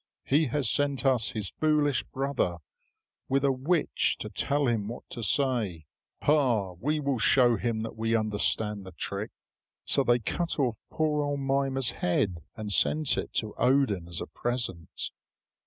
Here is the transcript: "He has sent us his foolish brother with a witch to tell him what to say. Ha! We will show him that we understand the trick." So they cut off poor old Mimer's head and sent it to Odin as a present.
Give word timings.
"He 0.23 0.47
has 0.47 0.67
sent 0.67 1.05
us 1.05 1.29
his 1.29 1.49
foolish 1.51 2.01
brother 2.05 2.57
with 3.29 3.45
a 3.45 3.51
witch 3.51 4.15
to 4.21 4.29
tell 4.31 4.65
him 4.65 4.87
what 4.87 5.07
to 5.11 5.21
say. 5.21 5.85
Ha! 6.23 6.71
We 6.71 6.99
will 6.99 7.19
show 7.19 7.55
him 7.55 7.81
that 7.81 7.95
we 7.95 8.15
understand 8.15 8.83
the 8.83 8.93
trick." 8.93 9.29
So 9.85 10.03
they 10.03 10.17
cut 10.17 10.57
off 10.57 10.79
poor 10.89 11.21
old 11.23 11.41
Mimer's 11.41 11.91
head 11.91 12.41
and 12.55 12.71
sent 12.73 13.15
it 13.15 13.31
to 13.33 13.53
Odin 13.59 14.07
as 14.07 14.21
a 14.21 14.25
present. 14.25 15.11